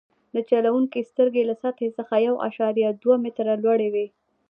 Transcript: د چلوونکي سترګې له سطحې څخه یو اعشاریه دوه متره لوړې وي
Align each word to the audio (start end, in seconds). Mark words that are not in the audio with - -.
د 0.35 0.37
چلوونکي 0.49 1.01
سترګې 1.09 1.43
له 1.49 1.55
سطحې 1.61 1.89
څخه 1.97 2.13
یو 2.27 2.35
اعشاریه 2.45 2.89
دوه 3.01 3.15
متره 3.23 3.53
لوړې 3.63 3.89
وي 3.93 4.07